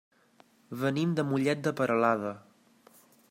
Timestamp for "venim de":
0.83-1.27